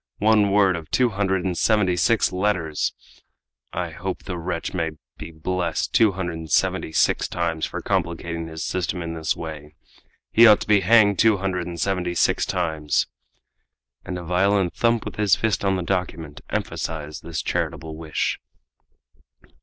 [0.17, 2.95] One word of two hundred and seventy six letters!
[3.71, 8.47] I hope the wretch may be blessed two hundred and seventy six times for complicating
[8.47, 9.75] his system in this way!
[10.31, 13.05] He ought to be hanged two hundred and seventy six times!"
[14.03, 18.39] And a violent thump with his fist on the document emphasized this charitable wish.